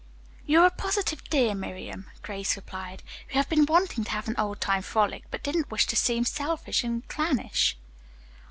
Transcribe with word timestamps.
"You're 0.47 0.65
a 0.65 0.71
positive 0.71 1.23
dear, 1.29 1.53
Miriam," 1.53 2.09
Grace 2.23 2.55
replied. 2.55 3.03
"We 3.27 3.35
have 3.35 3.47
been 3.47 3.67
wanting 3.67 4.03
to 4.05 4.09
have 4.09 4.27
an 4.27 4.33
old 4.35 4.59
time 4.59 4.81
frolic, 4.81 5.25
but 5.29 5.43
didn't 5.43 5.69
wish 5.69 5.85
to 5.85 5.95
seem 5.95 6.25
selfish 6.25 6.83
and 6.83 7.07
clannish." 7.07 7.77